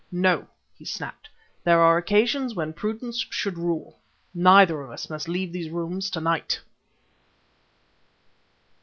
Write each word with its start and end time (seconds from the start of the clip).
"No!" 0.11 0.47
he 0.73 0.83
snapped; 0.83 1.29
"there 1.63 1.79
are 1.79 1.95
occasions 1.95 2.55
when 2.55 2.73
prudence 2.73 3.23
should 3.29 3.55
rule. 3.59 3.99
Neither 4.33 4.81
of 4.81 4.89
us 4.89 5.11
must 5.11 5.27
leave 5.29 5.53
these 5.53 5.69
rooms 5.69 6.09
to 6.09 6.19
night!" 6.19 6.59